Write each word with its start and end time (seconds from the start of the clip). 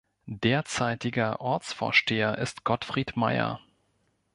Derzeitiger 0.25 1.39
Ortsvorsteher 1.41 2.35
ist 2.39 2.63
Gottfried 2.63 3.15
Mayer. 3.17 3.59